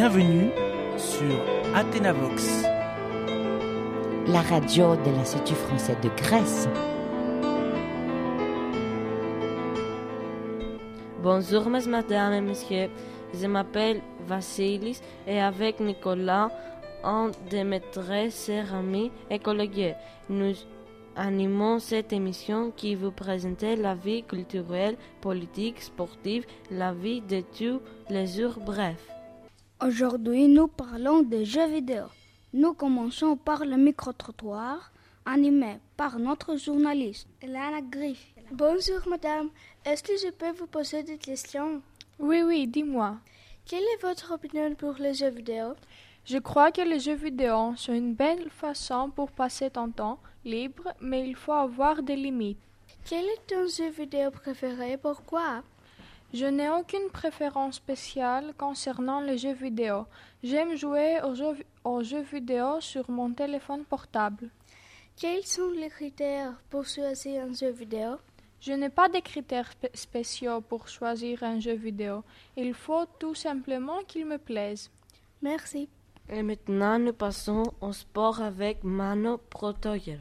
[0.00, 0.50] Bienvenue
[0.96, 1.26] sur
[1.74, 2.62] Athénavox.
[4.28, 6.68] la radio de l'Institut français de Grèce.
[11.20, 12.90] Bonjour, mes mesdames et messieurs.
[13.34, 16.52] Je m'appelle Vassilis et avec Nicolas,
[17.02, 19.96] un de mes très chers amis écologues,
[20.28, 20.54] nous
[21.16, 27.80] animons cette émission qui vous présente la vie culturelle, politique, sportive, la vie de tous
[28.08, 29.17] les jours, bref.
[29.80, 32.06] Aujourd'hui, nous parlons des jeux vidéo.
[32.52, 34.90] Nous commençons par le micro-trottoir
[35.24, 38.26] animé par notre journaliste, Elana Griff.
[38.50, 39.50] Bonjour madame,
[39.84, 41.80] est-ce que je peux vous poser des questions?
[42.18, 43.18] Oui, oui, dis-moi.
[43.64, 45.74] Quelle est votre opinion pour les jeux vidéo?
[46.24, 50.92] Je crois que les jeux vidéo sont une belle façon pour passer ton temps libre,
[51.00, 52.58] mais il faut avoir des limites.
[53.04, 54.96] Quel est ton jeu vidéo préféré?
[54.96, 55.62] Pourquoi?
[56.34, 60.04] Je n'ai aucune préférence spéciale concernant les jeux vidéo.
[60.42, 61.20] J'aime jouer
[61.84, 64.50] aux jeux, vidéo sur mon téléphone portable.
[65.16, 68.16] Quels sont les critères pour choisir un jeu vidéo?
[68.60, 72.22] Je n'ai pas de critères spéciaux pour choisir un jeu vidéo.
[72.58, 74.90] Il faut tout simplement qu'il me plaise.
[75.40, 75.88] Merci.
[76.28, 80.18] Et maintenant, nous passons au sport avec Mano Protoyer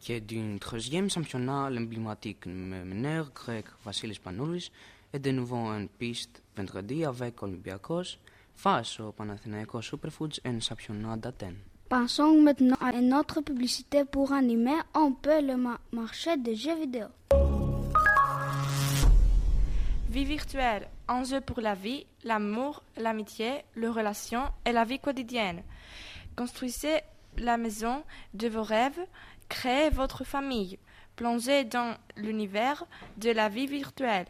[0.00, 4.70] qui est d'une troisième championnat emblématique meneur grec Vassilis Panoulis
[5.16, 8.18] est de nouveau en piste vendredi avec Olympiakos
[8.54, 11.56] face au Panathinaikos Superfoods en championnat d'Athènes.
[11.88, 16.78] Passons maintenant à une autre publicité pour animer un peu le ma- marché des jeux
[16.78, 17.06] vidéo.
[20.10, 25.62] Vie virtuelle, enjeu pour la vie, l'amour, l'amitié, les relations et la vie quotidienne.
[26.36, 26.98] Construisez
[27.38, 28.02] la maison
[28.34, 29.00] de vos rêves,
[29.48, 30.78] créez votre famille,
[31.16, 32.84] plongez dans l'univers
[33.18, 34.26] de la vie virtuelle.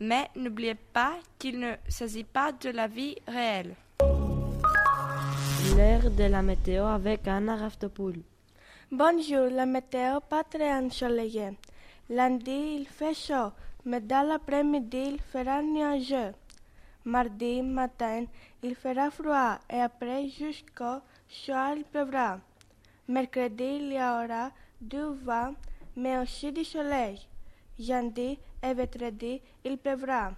[0.00, 3.74] Mais n'oubliez pas qu'il ne s'agit pas de la vie réelle.
[5.76, 8.16] L'heure de la météo avec Anna Raftopoul.
[8.90, 11.56] Bonjour, la météo pas très ensoleillée.
[12.10, 13.52] Lundi, il fait chaud,
[13.84, 16.32] mais dans l'après-midi, il fera nuageux.
[17.04, 18.24] Mardi matin,
[18.62, 22.40] il fera froid et après jusqu'au soir, il pleuvra.
[23.08, 24.50] Mercredi, il y aura
[24.80, 25.54] du vent,
[25.96, 27.20] mais aussi du soleil.
[27.78, 30.32] Et vendredi, il pleuvra.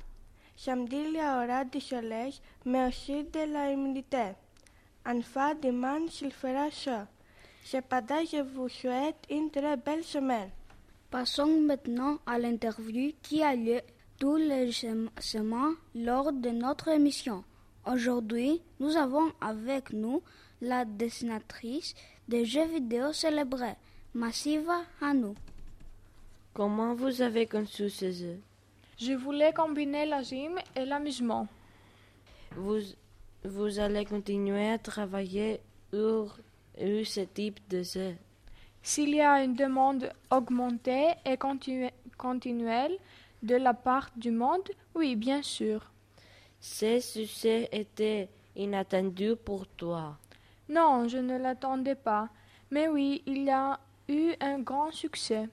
[0.56, 2.32] Samedi, il y aura du soleil,
[2.64, 4.32] mais aussi de la humidité.
[5.04, 7.04] Enfin, dimanche, il fera chaud.
[7.64, 10.50] Cependant, je vous souhaite une très belle semaine.
[11.10, 13.80] Passons maintenant à l'interview qui a lieu
[14.18, 17.44] tous les sem- semaines lors de notre émission.
[17.86, 20.22] Aujourd'hui, nous avons avec nous
[20.60, 21.94] la dessinatrice
[22.26, 23.76] des jeux vidéo célébrés,
[24.14, 25.34] Massiva Hanou.
[26.56, 28.40] Comment vous avez conçu ce jeu
[28.98, 31.46] Je voulais combiner la gym et l'amusement.
[32.56, 32.78] vous,
[33.44, 35.60] vous allez continuer à travailler
[35.92, 36.38] sur,
[36.78, 38.14] sur ce type de jeu
[38.82, 42.96] S'il y a une demande augmentée et continue- continuelle
[43.42, 45.92] de la part du monde, oui, bien sûr.
[46.58, 50.16] Ce succès était inattendu pour toi?
[50.70, 52.30] Non, je ne l'attendais pas.
[52.70, 53.78] Mais oui, il y a
[54.08, 55.50] eu un grand succès.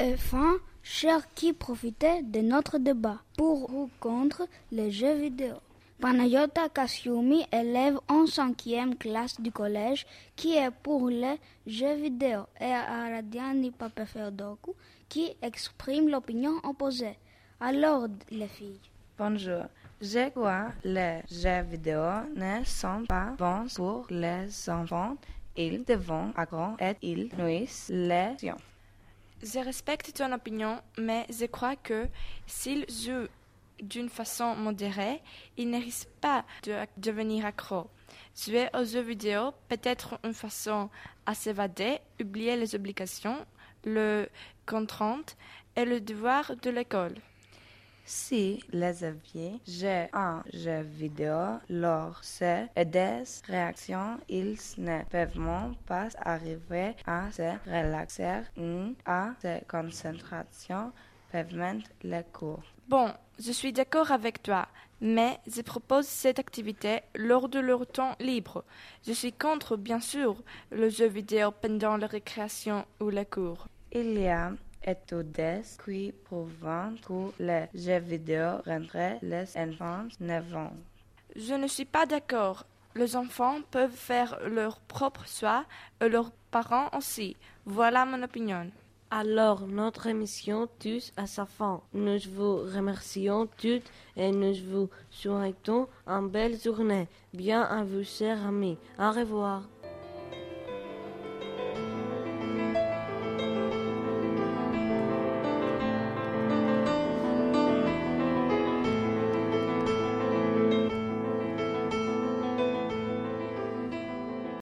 [0.00, 5.54] Enfin, chers qui profitaient de notre débat pour ou contre les jeux vidéo.
[6.00, 10.04] Panayota Kassioumi, élève en cinquième classe du collège,
[10.34, 14.74] qui est pour les jeux vidéo, et Aradiani Papefeodokou,
[15.08, 17.16] qui exprime l'opinion opposée.
[17.60, 18.80] Alors, les filles.
[19.16, 19.66] Bonjour.
[20.00, 22.02] Je crois les jeux vidéo
[22.34, 25.16] ne sont pas bons pour les enfants.
[25.56, 28.56] Ils devront agir et ils nuisent les gens.
[29.42, 32.06] Je respecte ton opinion, mais je crois que
[32.46, 33.28] s'ils jouent
[33.82, 35.20] d'une façon modérée,
[35.56, 37.88] ils ne risquent pas de devenir accro.
[38.36, 40.88] Jouer aux jeux vidéo peut être une façon
[41.26, 43.44] à s'évader, oublier les obligations,
[43.84, 44.28] le
[44.64, 45.36] contrainte
[45.74, 47.14] et le devoir de l'école.
[48.04, 56.08] Si les aviez jouent un jeu vidéo lors de des réactions, ils ne peuvent pas
[56.18, 60.44] arriver à se relaxer ou à se concentrer
[61.30, 62.62] pendant les cours.
[62.88, 64.68] Bon, je suis d'accord avec toi,
[65.00, 68.64] mais je propose cette activité lors de leur temps libre.
[69.06, 73.66] Je suis contre, bien sûr, le jeu vidéo pendant la récréation ou les cours.
[73.92, 74.52] Il y a
[74.84, 76.52] études qui prouvent
[77.06, 80.06] que les jeux vidéo rendent les enfants.
[81.34, 82.66] Je ne suis pas d'accord.
[82.94, 85.64] Les enfants peuvent faire leur propre choix
[86.00, 87.36] et leurs parents aussi.
[87.64, 88.70] Voilà mon opinion.
[89.10, 91.82] Alors, notre émission touche à sa fin.
[91.92, 97.08] Nous vous remercions toutes et nous vous souhaitons une belle journée.
[97.34, 98.78] Bien à vous, chers amis.
[98.98, 99.64] Au revoir.